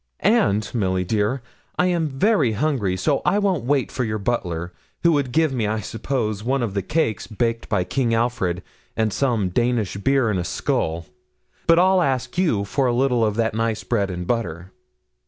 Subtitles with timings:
[0.23, 1.43] And, Milly dear,
[1.77, 5.67] I am very hungry, so I won't wait for your butler, who would give me,
[5.67, 8.63] I suppose, one of the cakes baked by King Alfred,
[8.97, 11.05] and some Danish beer in a skull;
[11.67, 14.71] but I'll ask you for a little of that nice bread and butter.'